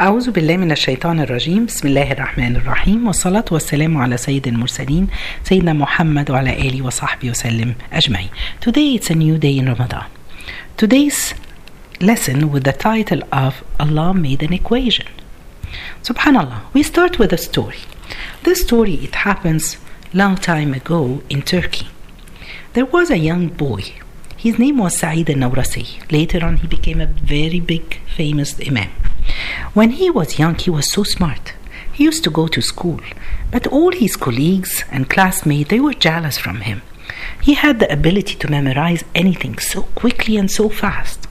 أعوذ 0.00 0.31
بالله 0.31 0.57
من 0.57 0.71
الشيطان 0.71 1.19
الرجيم 1.19 1.65
بسم 1.65 1.87
الله 1.87 2.11
الرحمن 2.11 2.55
الرحيم 2.55 3.07
والصلاة 3.07 3.45
والسلام 3.51 3.97
على 3.97 4.17
سيد 4.17 4.47
المرسلين 4.47 5.07
سيدنا 5.43 5.73
محمد 5.73 6.31
وعلى 6.31 6.67
آله 6.67 6.81
وصحبه 6.81 7.29
وسلم 7.29 7.75
أجمعين 7.93 8.29
Today 8.61 8.95
it's 8.95 9.09
a 9.09 9.15
new 9.15 9.37
day 9.37 9.57
in 9.57 9.65
Ramadan 9.65 10.05
Today's 10.77 11.33
lesson 11.99 12.51
with 12.51 12.63
the 12.63 12.71
title 12.71 13.21
of 13.33 13.63
Allah 13.81 14.13
made 14.13 14.41
an 14.43 14.53
equation 14.53 15.07
Subhanallah 16.03 16.61
we 16.73 16.83
start 16.83 17.19
with 17.19 17.33
a 17.33 17.37
story 17.37 17.81
This 18.43 18.61
story 18.61 18.93
it 18.93 19.15
happens 19.15 19.77
long 20.13 20.37
time 20.37 20.73
ago 20.73 21.21
in 21.29 21.41
Turkey 21.41 21.87
There 22.73 22.85
was 22.85 23.11
a 23.11 23.17
young 23.17 23.49
boy 23.49 23.83
his 24.37 24.57
name 24.57 24.79
was 24.79 24.97
Sa'id 24.97 25.29
al-Nawrasi. 25.29 26.11
Later 26.11 26.43
on, 26.43 26.57
he 26.57 26.65
became 26.65 26.99
a 26.99 27.05
very 27.05 27.59
big, 27.59 27.99
famous 28.17 28.59
imam. 28.59 28.89
When 29.73 29.91
he 29.91 30.09
was 30.09 30.39
young, 30.39 30.55
he 30.55 30.69
was 30.69 30.91
so 30.91 31.03
smart. 31.03 31.53
He 31.93 32.03
used 32.03 32.23
to 32.23 32.29
go 32.29 32.47
to 32.47 32.61
school, 32.61 32.99
but 33.51 33.67
all 33.67 33.91
his 33.91 34.15
colleagues 34.15 34.83
and 34.91 35.09
classmates, 35.09 35.69
they 35.69 35.79
were 35.79 35.93
jealous 35.93 36.37
from 36.37 36.61
him. 36.61 36.81
He 37.41 37.53
had 37.53 37.79
the 37.79 37.91
ability 37.91 38.35
to 38.35 38.49
memorize 38.49 39.03
anything 39.13 39.57
so 39.59 39.83
quickly 39.95 40.37
and 40.37 40.49
so 40.49 40.69
fast. 40.69 41.25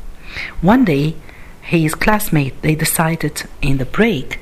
One 0.61 0.85
day, 0.85 1.17
his 1.63 1.95
classmates, 1.95 2.57
they 2.63 2.75
decided 2.75 3.45
in 3.63 3.79
the 3.79 3.85
break 3.85 4.41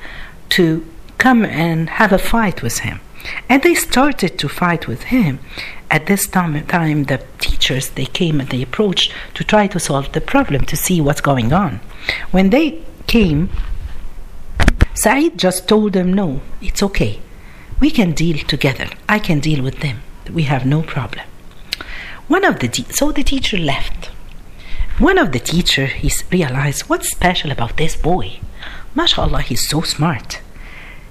to 0.50 0.86
come 1.18 1.44
and 1.44 1.90
have 1.90 2.12
a 2.12 2.18
fight 2.18 2.62
with 2.62 2.80
him. 2.80 3.00
And 3.48 3.62
they 3.62 3.74
started 3.74 4.38
to 4.38 4.48
fight 4.48 4.86
with 4.86 5.04
him. 5.04 5.40
At 5.90 6.06
this 6.06 6.26
time, 6.26 6.64
time, 6.66 7.04
the 7.04 7.22
teachers 7.38 7.90
they 7.90 8.06
came 8.06 8.40
and 8.40 8.48
they 8.48 8.62
approached 8.62 9.12
to 9.34 9.44
try 9.44 9.66
to 9.68 9.80
solve 9.80 10.12
the 10.12 10.20
problem 10.20 10.64
to 10.66 10.76
see 10.76 11.00
what's 11.00 11.20
going 11.20 11.52
on. 11.52 11.80
When 12.30 12.50
they 12.50 12.82
came, 13.08 13.50
Said 14.94 15.38
just 15.38 15.68
told 15.68 15.92
them, 15.92 16.12
"No, 16.12 16.40
it's 16.60 16.82
okay. 16.82 17.20
We 17.80 17.90
can 17.98 18.10
deal 18.12 18.38
together. 18.38 18.88
I 19.08 19.18
can 19.20 19.38
deal 19.38 19.62
with 19.62 19.78
them. 19.80 20.02
We 20.38 20.42
have 20.52 20.64
no 20.66 20.82
problem." 20.82 21.24
One 22.26 22.44
of 22.44 22.58
the 22.58 22.68
so 22.98 23.12
the 23.12 23.22
teacher 23.22 23.56
left. 23.56 24.10
One 24.98 25.18
of 25.18 25.30
the 25.30 25.38
teacher 25.52 25.86
he 25.86 26.10
realized 26.32 26.82
what's 26.88 27.10
special 27.18 27.50
about 27.52 27.76
this 27.76 27.94
boy. 27.94 28.40
MashaAllah, 28.96 29.42
he's 29.42 29.68
so 29.68 29.82
smart. 29.82 30.40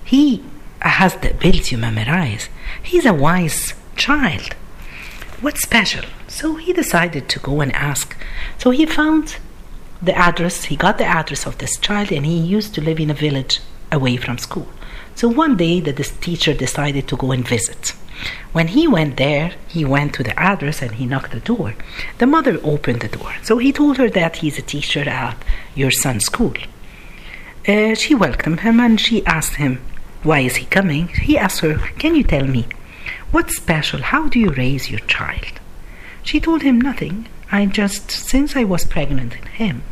He 0.04 0.44
has 0.82 1.16
the 1.16 1.32
ability 1.32 1.76
to 1.76 1.78
memorize. 1.78 2.50
He's 2.84 3.06
a 3.06 3.14
wise 3.14 3.74
child. 3.96 4.54
What's 5.40 5.62
special? 5.62 6.06
So 6.28 6.56
he 6.56 6.74
decided 6.74 7.30
to 7.30 7.40
go 7.40 7.62
and 7.62 7.72
ask. 7.74 8.18
So 8.58 8.72
he 8.72 8.86
found 8.86 9.38
the 10.02 10.16
address, 10.18 10.66
he 10.66 10.76
got 10.76 10.98
the 10.98 11.06
address 11.06 11.46
of 11.46 11.58
this 11.58 11.78
child, 11.78 12.12
and 12.12 12.26
he 12.26 12.38
used 12.38 12.74
to 12.76 12.82
live 12.82 13.00
in 13.00 13.10
a 13.10 13.14
village 13.14 13.62
away 13.92 14.18
from 14.18 14.38
school. 14.38 14.68
So 15.16 15.28
one 15.28 15.58
day 15.58 15.80
that 15.80 15.96
this 15.96 16.12
teacher 16.12 16.54
decided 16.54 17.08
to 17.08 17.18
go 17.18 17.32
and 17.32 17.48
visit. 17.48 17.94
When 18.52 18.70
he 18.70 18.88
went 18.88 19.18
there, 19.18 19.54
he 19.68 19.86
went 19.86 20.14
to 20.16 20.24
the 20.24 20.38
address 20.40 20.82
and 20.82 20.96
he 20.96 21.06
knocked 21.06 21.32
the 21.32 21.40
door. 21.40 21.76
The 22.18 22.28
mother 22.28 22.60
opened 22.64 23.02
the 23.02 23.08
door. 23.08 23.34
So 23.44 23.58
he 23.58 23.72
told 23.72 23.98
her 23.98 24.10
that 24.10 24.38
he's 24.38 24.58
a 24.58 24.64
teacher 24.64 25.08
at 25.08 25.38
your 25.76 25.92
son's 25.92 26.26
school. 26.26 26.54
Uh, 27.68 27.96
she 27.96 28.16
welcomed 28.16 28.62
him 28.62 28.80
and 28.80 29.00
she 29.00 29.26
asked 29.26 29.56
him, 29.56 29.82
Why 30.24 30.40
is 30.40 30.58
he 30.58 30.66
coming? 30.66 31.10
He 31.10 31.38
asked 31.38 31.60
her, 31.60 31.78
Can 32.00 32.16
you 32.16 32.24
tell 32.24 32.46
me 32.46 32.66
what's 33.32 33.58
special? 33.58 34.02
How 34.02 34.28
do 34.30 34.40
you 34.40 34.52
raise 34.52 34.90
your 34.90 35.02
child? 35.02 35.60
She 36.24 36.40
told 36.40 36.62
him 36.62 36.80
nothing. 36.80 37.28
I 37.52 37.66
just, 37.66 38.12
since 38.12 38.56
I 38.56 38.64
was 38.64 38.86
pregnant 38.86 39.36
in 39.36 39.46
him, 39.48 39.84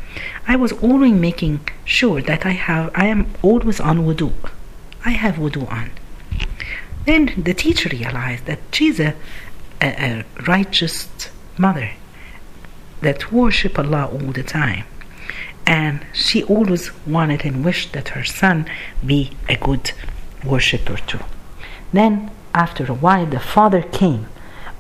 I 0.48 0.56
was 0.56 0.72
always 0.73 1.14
making 1.14 1.67
sure 1.86 2.22
that 2.22 2.45
I 2.45 2.52
have, 2.52 2.92
I 2.95 3.08
am 3.08 3.34
always 3.42 3.80
on 3.80 4.00
wudu. 4.06 4.34
I 5.06 5.11
have 5.11 5.36
wudu 5.36 5.72
on. 5.72 5.92
Then 7.06 7.44
the 7.44 7.53
teacher 7.53 7.89
realized 7.89 8.45
that 8.45 8.59
she's 8.72 9.00
a, 9.00 9.14
a, 9.81 9.88
a 9.88 10.26
righteous 10.48 11.08
mother 11.58 11.92
that 13.02 13.32
worship 13.32 13.77
Allah 13.77 14.10
all 14.11 14.32
the 14.32 14.44
time. 14.44 14.86
And 15.67 16.05
she 16.14 16.44
always 16.44 16.92
wanted 17.05 17.45
and 17.45 17.64
wished 17.65 17.94
that 17.94 18.10
her 18.10 18.23
son 18.23 18.70
be 19.05 19.32
a 19.49 19.55
good 19.55 19.92
worshipper 20.44 20.98
too. 20.98 21.20
Then, 21.92 22.32
after 22.54 22.86
a 22.86 22.94
while, 22.94 23.26
the 23.26 23.39
father 23.39 23.82
came. 23.82 24.27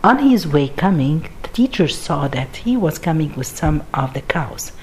On 0.03 0.19
his 0.19 0.45
way 0.45 0.67
coming, 0.69 1.29
teacher 1.55 1.87
saw 1.87 2.27
that 2.27 2.57
he 2.67 2.75
was 2.75 2.99
coming 2.99 3.33
with 3.35 3.47
some 3.47 3.77
of 3.93 4.13
the 4.13 4.21
cows. 4.21 4.73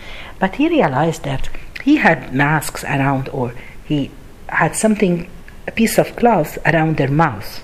But 0.40 0.56
he 0.56 0.68
realized 0.68 1.22
that 1.24 1.50
he 1.84 1.96
had 1.96 2.34
masks 2.34 2.82
around, 2.84 3.28
or 3.28 3.52
he 3.84 4.10
had 4.48 4.74
something, 4.74 5.28
a 5.68 5.72
piece 5.72 5.98
of 5.98 6.16
cloth 6.16 6.58
around 6.64 6.96
their 6.96 7.10
mouths. 7.10 7.60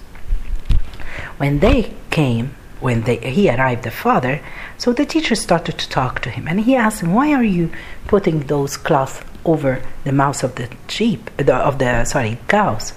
When 1.39 1.61
they 1.61 1.95
came, 2.11 2.55
when 2.81 3.03
they, 3.03 3.17
he 3.17 3.49
arrived, 3.51 3.83
the 3.85 3.91
father, 3.91 4.41
so 4.77 4.93
the 4.93 5.07
teacher 5.07 5.35
started 5.35 5.79
to 5.79 5.89
talk 5.89 6.21
to 6.23 6.31
him, 6.31 6.47
and 6.47 6.61
he 6.61 6.77
asked 6.77 7.01
him, 7.03 7.13
"Why 7.15 7.33
are 7.33 7.51
you 7.59 7.71
putting 8.07 8.39
those 8.41 8.77
cloths 8.77 9.23
over 9.45 9.83
the 10.05 10.13
mouths 10.13 10.45
of 10.45 10.55
the 10.55 10.69
sheep, 10.87 11.31
the, 11.37 11.57
of 11.57 11.79
the 11.79 12.05
sorry 12.05 12.39
cows?" 12.47 12.93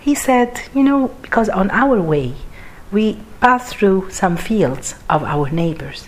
He 0.00 0.14
said, 0.14 0.50
"You 0.74 0.82
know, 0.88 1.00
because 1.22 1.48
on 1.48 1.70
our 1.70 1.96
way, 2.12 2.34
we 2.92 3.18
pass 3.44 3.72
through 3.72 4.10
some 4.10 4.36
fields 4.36 4.94
of 5.14 5.22
our 5.34 5.46
neighbors, 5.50 6.00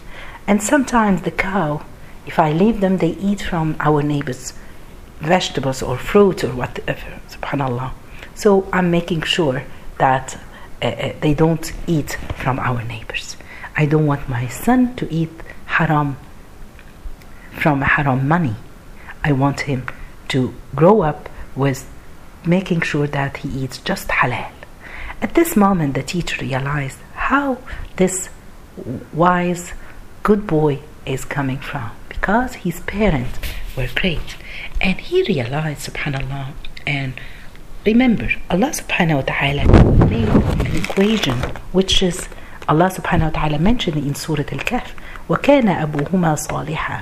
and 0.49 0.63
sometimes 0.63 1.23
the 1.23 1.31
cow, 1.31 1.85
if 2.27 2.39
I 2.39 2.51
leave 2.53 2.81
them, 2.81 2.97
they 2.99 3.15
eat 3.29 3.43
from 3.43 3.77
our 3.89 4.03
neighbors' 4.03 4.55
vegetables 5.21 5.83
or 5.83 5.97
fruit 5.99 6.39
or 6.45 6.53
whatever. 6.63 7.11
Subhanallah. 7.35 7.91
So 8.35 8.49
I'm 8.73 8.91
making 8.91 9.23
sure 9.23 9.59
that." 9.99 10.39
uh, 10.83 11.13
they 11.21 11.35
don't 11.35 11.73
eat 11.87 12.13
from 12.37 12.59
our 12.59 12.83
neighbors. 12.85 13.37
I 13.77 13.87
don't 13.87 14.07
want 14.07 14.29
my 14.29 14.47
son 14.49 14.95
to 14.97 15.13
eat 15.13 15.31
haram 15.67 16.17
from 17.51 17.81
haram 17.83 18.29
money. 18.29 18.57
I 19.25 19.33
want 19.33 19.61
him 19.61 19.87
to 20.29 20.55
grow 20.75 21.03
up 21.03 21.29
with 21.55 21.89
making 22.45 22.83
sure 22.83 23.07
that 23.07 23.39
he 23.39 23.49
eats 23.49 23.79
just 23.79 24.09
halal. 24.09 24.51
At 25.21 25.35
this 25.35 25.57
moment, 25.57 25.95
the 25.95 26.03
teacher 26.03 26.45
realized 26.45 26.99
how 27.26 27.58
this 27.98 28.30
wise, 29.14 29.74
good 30.24 30.48
boy 30.48 30.80
is 31.06 31.26
coming 31.26 31.58
from 31.60 31.92
because 32.10 32.56
his 32.56 32.80
parents 32.82 33.40
were 33.76 33.90
great. 33.96 34.36
And 34.80 35.00
he 35.00 35.24
realized, 35.24 35.90
subhanAllah, 35.90 36.54
and 36.86 37.14
Remember, 37.84 38.30
Allah 38.48 38.70
subhanahu 38.78 39.16
wa 39.16 39.22
ta'ala 39.22 40.06
made 40.06 40.30
an 40.30 40.76
equation 40.76 41.34
which 41.72 42.04
is 42.04 42.30
Allah 42.70 42.92
subhanahu 42.94 43.34
wa 43.34 43.40
ta'ala 43.42 43.58
mentioned 43.58 43.98
in 43.98 44.14
Surah 44.14 44.44
Al-Kahf, 44.52 44.92
وَكَانَ 45.28 45.66
أَبُوهُمَا 45.66 46.38
صَالِحًا 46.46 47.02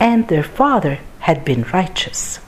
And 0.00 0.26
their 0.28 0.42
father 0.42 1.00
had 1.18 1.44
been 1.44 1.64
righteous. 1.64 2.40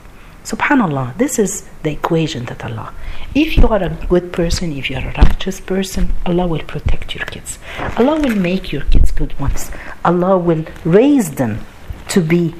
Subhanallah, 0.44 1.16
this 1.18 1.38
is 1.38 1.68
the 1.82 1.92
equation 1.92 2.46
that 2.46 2.64
Allah. 2.64 2.94
If 3.34 3.56
you 3.56 3.68
are 3.68 3.82
a 3.82 3.90
good 4.08 4.32
person, 4.32 4.72
if 4.72 4.88
you 4.88 4.96
are 4.96 5.08
a 5.08 5.12
righteous 5.12 5.60
person, 5.60 6.12
Allah 6.24 6.46
will 6.46 6.64
protect 6.64 7.14
your 7.14 7.26
kids. 7.26 7.58
Allah 7.98 8.18
will 8.20 8.36
make 8.36 8.72
your 8.72 8.82
kids 8.82 9.10
good 9.10 9.38
ones. 9.38 9.70
Allah 10.04 10.38
will 10.38 10.64
raise 10.84 11.32
them 11.32 11.66
to 12.08 12.22
be 12.22 12.54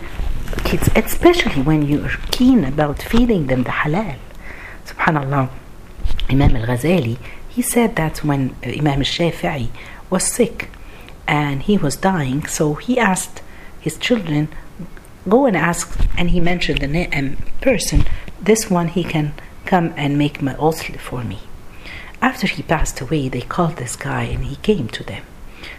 kids, 0.65 0.91
especially 0.95 1.63
when 1.63 1.87
you 1.87 2.05
are 2.05 2.17
keen 2.31 2.65
about 2.65 3.01
feeding 3.01 3.47
them 3.47 3.63
the 3.63 3.71
halal. 3.71 4.17
Subhanallah, 4.85 5.49
Imam 6.29 6.57
al 6.57 6.67
Ghazali, 6.67 7.19
he 7.49 7.63
said 7.63 7.97
that 7.97 8.23
when 8.23 8.55
uh, 8.65 8.69
Imam 8.69 8.99
al 8.99 9.05
Shafi'i 9.05 9.69
was 10.11 10.25
sick 10.25 10.71
and 11.27 11.63
he 11.63 11.79
was 11.79 11.97
dying, 11.97 12.47
so 12.47 12.75
he 12.75 12.99
asked 12.99 13.43
his 13.81 13.97
children, 13.97 14.49
go 15.27 15.47
and 15.47 15.57
ask, 15.57 15.99
and 16.17 16.31
he 16.31 16.41
mentioned 16.41 16.81
the 16.81 16.87
name, 16.87 17.39
person, 17.61 18.05
this 18.41 18.71
one 18.71 18.89
he 18.89 19.05
can 19.05 19.35
come 19.65 19.93
and 19.97 20.19
make 20.19 20.43
my 20.43 20.55
ghusl 20.55 20.99
for 20.99 21.25
me. 21.25 21.41
After 22.21 22.47
he 22.47 22.63
passed 22.63 23.01
away, 23.01 23.29
they 23.29 23.43
called 23.43 23.77
this 23.77 23.97
guy 23.97 24.25
and 24.25 24.45
he 24.45 24.57
came 24.57 24.89
to 24.89 25.05
them. 25.05 25.25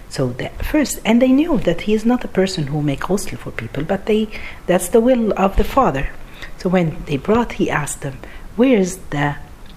So 0.10 0.30
the 0.30 0.50
first, 0.72 1.00
and 1.06 1.22
they 1.22 1.32
knew 1.32 1.58
that 1.60 1.82
he 1.82 1.94
is 1.94 2.06
not 2.06 2.24
a 2.24 2.28
person 2.30 2.68
who 2.68 2.82
make 2.82 3.02
ghusl 3.02 3.38
for 3.38 3.52
people, 3.52 3.84
but 3.84 4.06
they 4.06 4.28
that's 4.66 4.90
the 4.90 5.02
will 5.02 5.34
of 5.38 5.58
the 5.58 5.64
father. 5.64 6.10
So 6.58 6.70
when 6.70 7.04
they 7.06 7.18
brought, 7.18 7.54
he 7.54 7.70
asked 7.70 8.02
them, 8.02 8.18
where 8.56 8.78
is 8.78 8.98
the 9.10 9.36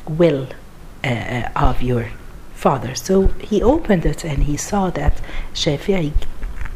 will 0.09 0.49
uh, 1.05 1.49
of 1.55 1.83
your 1.83 2.09
father? 2.55 2.95
So 2.95 3.29
he 3.51 3.63
opened 3.63 4.05
it 4.07 4.25
and 4.25 4.45
he 4.45 4.57
saw 4.57 4.91
that 4.91 5.21
Shafi'i 5.55 6.13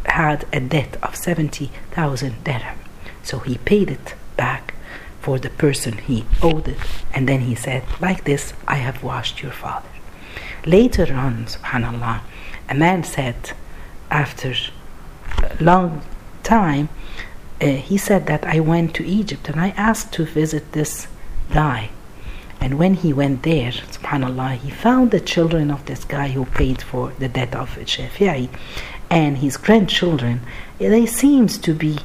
had 0.07 0.47
a 0.53 0.61
debt 0.61 0.97
of 1.03 1.17
70,000 1.17 2.45
dirham. 2.45 2.79
So 3.23 3.41
he 3.41 3.59
paid 3.59 3.91
it 3.91 4.15
back 4.37 4.75
for 5.21 5.39
the 5.39 5.51
person 5.51 5.99
he 5.99 6.25
owed 6.43 6.69
it. 6.69 6.79
And 7.13 7.29
then 7.29 7.41
he 7.41 7.55
said, 7.55 7.83
like 8.01 8.25
this, 8.25 8.53
I 8.69 8.77
have 8.77 9.03
washed 9.03 9.43
your 9.43 9.53
father. 9.53 9.89
Later 10.65 11.13
on, 11.15 11.47
subhanAllah, 11.47 12.21
a 12.69 12.75
man 12.75 13.03
said, 13.05 13.53
after 14.11 14.55
a 15.43 15.63
long 15.63 16.03
time, 16.43 16.89
uh, 17.61 17.67
he 17.67 17.97
said 17.97 18.27
that 18.27 18.45
I 18.45 18.61
went 18.61 18.95
to 18.95 19.07
Egypt 19.07 19.49
and 19.49 19.61
I 19.61 19.71
asked 19.71 20.13
to 20.15 20.25
visit 20.25 20.73
this 20.73 21.09
guy. 21.53 21.91
And 22.61 22.79
when 22.79 22.95
he 22.95 23.13
went 23.13 23.43
there, 23.43 23.73
subhanAllah, 23.73 24.59
he 24.59 24.71
found 24.71 25.11
the 25.11 25.21
children 25.21 25.71
of 25.71 25.87
this 25.87 26.05
guy 26.05 26.29
who 26.29 26.45
paid 26.47 26.83
for 26.83 27.13
the 27.19 27.29
debt 27.29 27.55
of 27.55 27.77
Shafi'i 27.77 28.49
and 29.11 29.39
his 29.39 29.57
grandchildren, 29.57 30.41
they 30.79 31.07
seems 31.07 31.59
to 31.59 31.75
be 31.75 31.99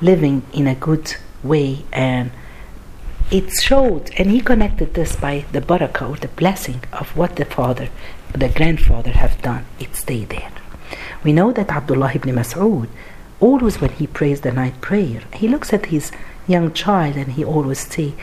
living 0.00 0.42
in 0.52 0.66
a 0.66 0.74
good 0.74 1.16
way 1.42 1.84
and 1.92 2.30
it 3.30 3.50
showed 3.60 4.10
and 4.16 4.30
he 4.30 4.40
connected 4.40 4.94
this 4.94 5.16
by 5.16 5.44
the 5.52 5.60
barakah 5.60 6.08
or 6.08 6.16
the 6.16 6.28
blessing 6.28 6.82
of 6.92 7.16
what 7.16 7.36
the 7.36 7.44
father 7.44 7.88
the 8.32 8.48
grandfather 8.48 9.10
have 9.10 9.40
done. 9.42 9.64
It 9.78 9.94
stayed 9.94 10.30
there. 10.30 10.50
We 11.22 11.32
know 11.32 11.52
that 11.52 11.70
abdullah 11.70 12.12
ibn 12.14 12.34
mas'ud 12.34 12.88
always 13.40 13.80
when 13.80 13.90
he 13.90 14.06
prays 14.06 14.40
the 14.40 14.52
night 14.52 14.80
prayer 14.80 15.22
he 15.34 15.46
looks 15.46 15.72
at 15.72 15.86
his 15.86 16.10
young 16.46 16.72
child 16.72 17.16
and 17.16 17.32
he 17.32 17.44
always 17.44 17.80
say 17.80 18.14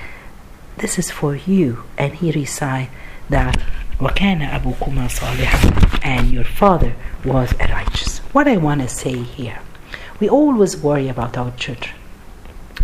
this 0.77 0.97
is 0.97 1.11
for 1.11 1.35
you 1.35 1.83
and 1.97 2.15
he 2.15 2.31
recite 2.31 2.89
that 3.29 3.57
wakana 3.99 4.49
abuhuma 4.49 5.07
salihah 5.07 5.99
and 6.03 6.31
your 6.31 6.43
father 6.43 6.95
was 7.23 7.53
a 7.59 7.67
righteous 7.67 8.14
what 8.35 8.47
I 8.47 8.57
want 8.57 8.81
to 8.81 8.89
say 9.01 9.15
here 9.37 9.59
we 10.19 10.27
always 10.29 10.73
worry 10.87 11.07
about 11.09 11.37
our 11.37 11.51
children 11.63 11.95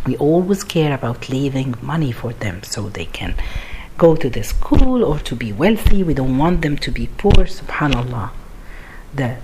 we 0.06 0.18
always 0.18 0.64
care 0.64 0.94
about 0.94 1.30
leaving 1.30 1.76
money 1.82 2.12
for 2.12 2.34
them 2.34 2.64
so 2.64 2.90
they 2.90 3.06
can 3.06 3.36
go 3.98 4.16
to 4.16 4.30
the 4.32 4.44
school 4.44 5.04
or 5.04 5.20
to 5.20 5.36
be 5.36 5.54
wealthy. 5.54 6.02
We 6.04 6.16
don't 6.16 6.38
want 6.38 6.62
them 6.62 6.76
to 6.78 6.92
be 6.92 7.06
poor. 7.22 7.46
Subhanallah. 7.60 8.32
The 9.14 9.38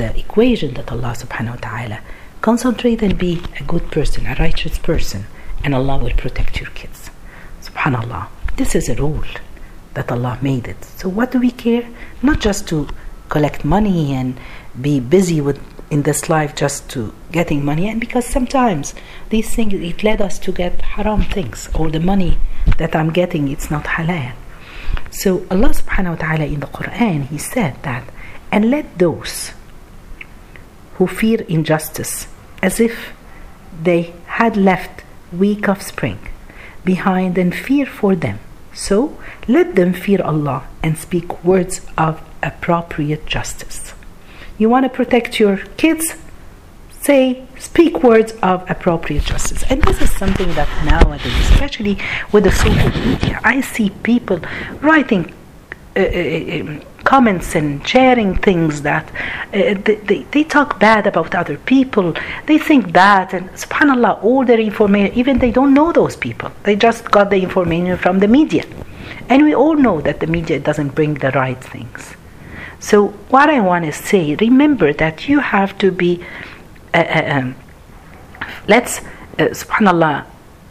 the 0.00 0.18
equation 0.18 0.74
that 0.74 0.90
Allah 0.90 1.14
subhanahu 1.22 1.54
wa 1.56 1.62
ta'ala 1.68 1.98
concentrate 2.40 3.00
and 3.02 3.16
be 3.16 3.40
a 3.60 3.62
good 3.62 3.90
person, 3.90 4.26
a 4.26 4.34
righteous 4.34 4.78
person, 4.78 5.24
and 5.64 5.74
Allah 5.74 5.96
will 5.96 6.16
protect 6.24 6.60
your 6.60 6.70
kids. 6.70 7.10
Subhanallah. 7.62 8.26
This 8.56 8.74
is 8.74 8.88
a 8.88 8.96
rule 8.96 9.30
that 9.94 10.10
Allah 10.10 10.38
made 10.42 10.66
it. 10.68 10.84
So 10.84 11.08
what 11.08 11.30
do 11.30 11.38
we 11.38 11.52
care? 11.52 11.88
Not 12.20 12.40
just 12.40 12.68
to 12.68 12.88
collect 13.28 13.64
money 13.64 14.12
and 14.12 14.38
be 14.80 15.00
busy 15.00 15.40
with 15.40 15.60
in 15.90 16.02
this 16.02 16.28
life 16.28 16.54
just 16.54 16.88
to 16.90 17.14
getting 17.32 17.64
money. 17.64 17.88
And 17.88 18.00
because 18.00 18.26
sometimes 18.26 18.94
these 19.30 19.54
things 19.54 19.74
it 19.74 20.02
led 20.02 20.20
us 20.20 20.38
to 20.40 20.52
get 20.52 20.80
haram 20.80 21.22
things 21.22 21.68
or 21.74 21.90
the 21.90 22.00
money 22.00 22.38
that 22.78 22.96
I'm 22.96 23.10
getting 23.10 23.48
it's 23.48 23.70
not 23.70 23.84
halal. 23.84 24.32
So 25.10 25.46
Allah 25.50 25.70
subhanahu 25.70 26.16
wa 26.18 26.26
ta'ala 26.26 26.44
in 26.44 26.60
the 26.60 26.66
Quran 26.66 27.28
he 27.28 27.38
said 27.38 27.76
that 27.82 28.04
and 28.50 28.70
let 28.70 28.98
those 28.98 29.52
who 30.94 31.06
fear 31.06 31.42
injustice 31.42 32.26
as 32.62 32.80
if 32.80 33.12
they 33.82 34.14
had 34.26 34.56
left 34.56 35.04
weak 35.32 35.68
offspring 35.68 36.18
behind 36.84 37.36
and 37.38 37.54
fear 37.54 37.86
for 37.86 38.14
them. 38.16 38.38
So 38.72 39.18
let 39.48 39.74
them 39.74 39.92
fear 39.92 40.22
Allah 40.22 40.66
and 40.82 40.98
speak 40.98 41.44
words 41.44 41.80
of 41.96 42.22
appropriate 42.42 43.26
justice 43.26 43.85
you 44.58 44.68
want 44.68 44.84
to 44.84 44.88
protect 44.88 45.38
your 45.38 45.58
kids, 45.76 46.14
say, 47.00 47.46
speak 47.58 48.02
words 48.02 48.32
of 48.42 48.68
appropriate 48.70 49.24
justice. 49.24 49.62
And 49.70 49.82
this 49.82 50.00
is 50.00 50.10
something 50.12 50.52
that 50.54 50.68
nowadays, 50.84 51.32
especially 51.50 51.98
with 52.32 52.44
the 52.44 52.52
social 52.52 52.90
media, 53.06 53.40
I 53.44 53.60
see 53.60 53.90
people 53.90 54.40
writing 54.80 55.32
uh, 55.96 56.00
uh, 56.00 56.60
um, 56.60 56.82
comments 57.04 57.54
and 57.54 57.86
sharing 57.86 58.36
things 58.36 58.82
that 58.82 59.10
uh, 59.54 59.74
they, 59.84 59.94
they, 60.08 60.22
they, 60.24 60.44
talk 60.44 60.78
bad 60.78 61.06
about 61.06 61.34
other 61.34 61.56
people. 61.56 62.14
They 62.46 62.58
think 62.58 62.92
bad, 62.92 63.32
and 63.32 63.48
subhanAllah, 63.50 64.22
all 64.22 64.44
their 64.44 64.60
information, 64.60 65.16
even 65.16 65.38
they 65.38 65.52
don't 65.52 65.72
know 65.72 65.92
those 65.92 66.16
people. 66.16 66.50
They 66.64 66.76
just 66.76 67.10
got 67.10 67.30
the 67.30 67.40
information 67.40 67.96
from 67.96 68.18
the 68.18 68.28
media. 68.28 68.64
And 69.28 69.44
we 69.44 69.54
all 69.54 69.74
know 69.74 70.00
that 70.02 70.20
the 70.20 70.26
media 70.26 70.60
doesn't 70.60 70.94
bring 70.94 71.14
the 71.14 71.30
right 71.30 71.62
things. 71.62 72.14
So, 72.78 73.08
what 73.30 73.48
I 73.48 73.60
want 73.60 73.84
to 73.86 73.92
say, 73.92 74.34
remember 74.36 74.92
that 74.92 75.28
you 75.28 75.40
have 75.40 75.76
to 75.78 75.90
be, 75.90 76.22
uh, 76.92 76.98
uh, 76.98 77.38
um, 77.38 77.54
let's, 78.68 79.00
uh, 79.38 79.52
subhanAllah, 79.52 80.24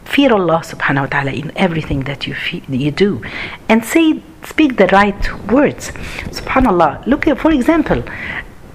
fear 0.04 0.32
Allah 0.32 0.62
subhanahu 0.64 1.00
wa 1.00 1.06
ta'ala 1.06 1.32
in 1.32 1.52
everything 1.56 2.04
that 2.04 2.26
you, 2.26 2.36
you 2.68 2.90
do. 2.90 3.22
And 3.68 3.84
say, 3.84 4.22
speak 4.44 4.76
the 4.76 4.86
right 4.86 5.50
words. 5.50 5.90
Subhanallah, 6.30 7.06
look 7.06 7.26
at, 7.26 7.38
for 7.38 7.50
example, 7.50 8.02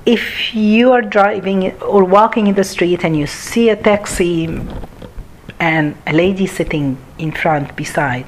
if 0.06 0.54
you 0.54 0.92
are 0.92 1.02
driving 1.02 1.72
or 1.82 2.04
walking 2.04 2.48
in 2.48 2.56
the 2.56 2.64
street 2.64 3.04
and 3.06 3.16
you 3.16 3.28
see 3.28 3.70
a 3.70 3.76
taxi 3.76 4.46
and 5.60 5.96
a 6.08 6.14
lady 6.14 6.48
sitting 6.48 6.98
in 7.18 7.32
front 7.32 7.76
beside 7.76 8.26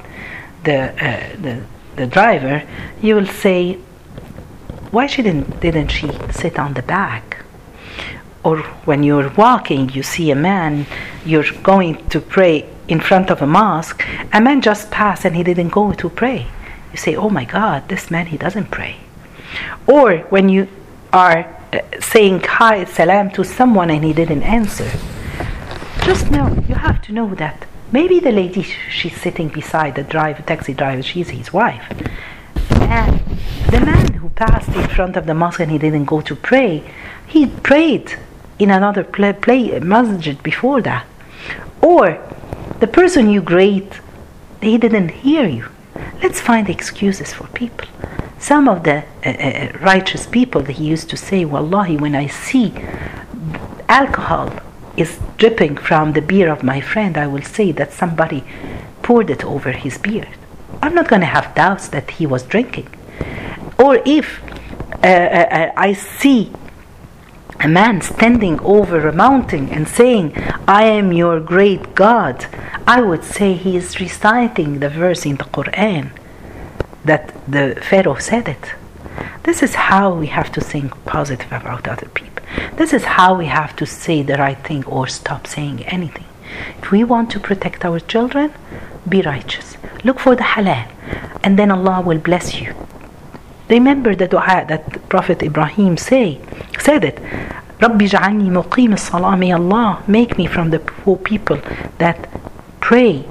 the, 0.62 0.92
uh, 1.04 1.36
the, 1.42 1.62
the 1.96 2.06
driver, 2.06 2.62
you 3.02 3.16
will 3.16 3.26
say, 3.26 3.78
why 4.94 5.06
didn't 5.08 5.60
didn't 5.60 5.88
she 5.88 6.08
sit 6.30 6.58
on 6.58 6.74
the 6.74 6.82
back? 6.82 7.44
Or 8.44 8.58
when 8.88 9.02
you're 9.02 9.30
walking, 9.30 9.88
you 9.88 10.02
see 10.02 10.30
a 10.30 10.36
man, 10.36 10.86
you're 11.26 11.50
going 11.62 11.94
to 12.10 12.20
pray 12.20 12.68
in 12.86 13.00
front 13.00 13.30
of 13.30 13.42
a 13.42 13.46
mosque, 13.46 14.04
a 14.32 14.40
man 14.40 14.60
just 14.60 14.90
passed 14.90 15.24
and 15.24 15.34
he 15.34 15.42
didn't 15.42 15.70
go 15.70 15.92
to 15.92 16.08
pray. 16.08 16.46
You 16.92 16.98
say, 16.98 17.16
oh 17.16 17.30
my 17.30 17.44
God, 17.44 17.88
this 17.88 18.10
man, 18.10 18.26
he 18.26 18.36
doesn't 18.36 18.70
pray. 18.70 18.96
Or 19.86 20.18
when 20.34 20.48
you 20.48 20.68
are 21.12 21.40
uh, 21.72 21.80
saying 22.00 22.40
hi, 22.40 22.84
salam 22.84 23.30
to 23.30 23.42
someone 23.44 23.90
and 23.90 24.04
he 24.04 24.12
didn't 24.12 24.42
answer, 24.42 24.90
just 26.04 26.30
know, 26.30 26.46
you 26.68 26.74
have 26.74 27.00
to 27.02 27.12
know 27.12 27.34
that 27.36 27.66
maybe 27.90 28.20
the 28.20 28.32
lady 28.32 28.62
she's 28.90 29.20
sitting 29.20 29.48
beside 29.48 29.94
the 29.94 30.02
driver, 30.02 30.42
taxi 30.42 30.74
driver, 30.74 31.02
she's 31.02 31.30
his 31.30 31.52
wife. 31.52 31.86
And 32.82 33.20
the 33.70 33.80
man 33.80 34.12
who 34.14 34.28
passed 34.30 34.68
in 34.68 34.88
front 34.88 35.16
of 35.16 35.26
the 35.26 35.34
mosque 35.34 35.60
and 35.60 35.70
he 35.70 35.78
didn't 35.78 36.04
go 36.04 36.20
to 36.20 36.34
pray, 36.34 36.82
he 37.26 37.46
prayed 37.46 38.16
in 38.58 38.70
another 38.70 39.04
play, 39.04 39.32
play 39.32 39.78
masjid 39.80 40.42
before 40.42 40.80
that. 40.82 41.06
Or 41.80 42.18
the 42.80 42.86
person 42.86 43.30
you 43.30 43.42
greet, 43.42 44.00
he 44.60 44.78
didn't 44.78 45.10
hear 45.10 45.46
you. 45.46 45.68
Let's 46.22 46.40
find 46.40 46.68
excuses 46.68 47.32
for 47.32 47.46
people. 47.48 47.88
Some 48.38 48.68
of 48.68 48.82
the 48.84 49.04
uh, 49.24 49.28
uh, 49.28 49.78
righteous 49.80 50.26
people, 50.26 50.62
they 50.62 50.74
used 50.74 51.08
to 51.10 51.16
say, 51.16 51.44
Wallahi, 51.44 51.96
when 51.96 52.14
I 52.14 52.26
see 52.26 52.72
alcohol 53.88 54.52
is 54.96 55.18
dripping 55.36 55.76
from 55.76 56.12
the 56.12 56.20
beer 56.20 56.50
of 56.50 56.62
my 56.62 56.80
friend, 56.80 57.16
I 57.16 57.26
will 57.26 57.42
say 57.42 57.72
that 57.72 57.92
somebody 57.92 58.44
poured 59.02 59.30
it 59.30 59.44
over 59.44 59.72
his 59.72 59.98
beard. 59.98 60.28
I'm 60.82 60.94
not 60.94 61.08
going 61.08 61.20
to 61.20 61.26
have 61.26 61.54
doubts 61.54 61.88
that 61.88 62.10
he 62.10 62.26
was 62.26 62.42
drinking. 62.42 62.88
Or 63.78 64.00
if 64.04 64.42
uh, 65.02 65.06
uh, 65.06 65.72
I 65.76 65.92
see 65.92 66.52
a 67.60 67.68
man 67.68 68.00
standing 68.00 68.60
over 68.60 69.08
a 69.08 69.12
mountain 69.12 69.68
and 69.70 69.88
saying, 69.88 70.36
I 70.68 70.84
am 70.84 71.12
your 71.12 71.40
great 71.40 71.94
God, 71.94 72.46
I 72.86 73.00
would 73.00 73.24
say 73.24 73.54
he 73.54 73.76
is 73.76 74.00
reciting 74.00 74.80
the 74.80 74.88
verse 74.88 75.24
in 75.24 75.36
the 75.36 75.44
Quran 75.44 76.10
that 77.04 77.34
the 77.50 77.80
Pharaoh 77.82 78.16
said 78.16 78.48
it. 78.48 78.74
This 79.44 79.62
is 79.62 79.74
how 79.74 80.14
we 80.14 80.26
have 80.28 80.50
to 80.52 80.60
think 80.60 81.04
positive 81.04 81.52
about 81.52 81.86
other 81.86 82.08
people. 82.08 82.42
This 82.76 82.92
is 82.92 83.04
how 83.04 83.36
we 83.36 83.46
have 83.46 83.76
to 83.76 83.86
say 83.86 84.22
the 84.22 84.36
right 84.36 84.58
thing 84.58 84.84
or 84.86 85.06
stop 85.06 85.46
saying 85.46 85.84
anything. 85.84 86.26
If 86.82 86.90
we 86.90 87.04
want 87.04 87.30
to 87.32 87.40
protect 87.40 87.84
our 87.84 88.00
children, 88.00 88.52
be 89.08 89.22
righteous. 89.22 89.73
Look 90.03 90.19
for 90.19 90.35
the 90.35 90.43
halal, 90.43 90.87
and 91.43 91.57
then 91.57 91.71
Allah 91.71 92.01
will 92.01 92.19
bless 92.19 92.59
you. 92.59 92.73
Remember 93.69 94.15
the 94.15 94.27
dua 94.27 94.65
that 94.67 95.09
Prophet 95.09 95.43
Ibrahim 95.43 95.97
say, 95.97 96.39
said 96.79 97.03
it. 97.03 97.17
رَبِّ 97.79 97.97
جَعَلْنِي 97.97 98.49
مُقِيمِ 98.49 98.93
الصَّلَاةِ 98.93 99.39
May 99.39 99.51
Allah 99.53 100.03
make 100.07 100.37
me 100.37 100.47
from 100.47 100.69
the 100.71 100.79
poor 100.79 101.17
people 101.17 101.59
that 101.97 102.29
pray 102.81 103.25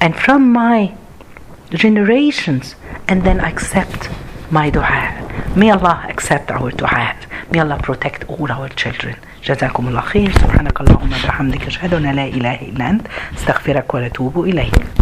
and 0.00 0.16
from 0.16 0.52
my 0.52 0.94
generations 1.70 2.74
and 3.06 3.22
then 3.22 3.40
accept 3.40 4.08
my 4.50 4.70
dua. 4.70 5.14
May 5.54 5.70
Allah 5.70 6.06
accept 6.08 6.50
our 6.50 6.70
dua. 6.70 7.14
May 7.50 7.60
Allah 7.60 7.78
protect 7.82 8.24
all 8.28 8.50
our 8.50 8.68
children. 8.70 9.16
جزاكم 9.44 9.88
الله 9.88 10.00
خير 10.00 10.30
سبحانك 10.32 10.80
اللهم 10.80 11.12
وبحمدك 11.12 11.66
أشهد 11.66 11.94
أن 11.94 12.02
لا 12.02 12.26
إله 12.26 12.54
إلا 12.54 12.90
أنت 12.90 13.06
استغفرك 13.36 13.94
وأتوب 13.94 14.44
إليك 14.44 14.74